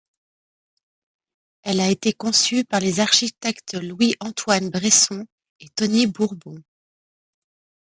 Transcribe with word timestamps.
Elle 1.61 1.79
a 1.79 1.91
été 1.91 2.11
conçue 2.11 2.65
par 2.65 2.79
les 2.79 2.99
architectes 3.01 3.75
Louis 3.75 4.15
Antoine 4.19 4.71
Bresson 4.71 5.27
et 5.59 5.69
Tony 5.69 6.07
Bourbon. 6.07 6.59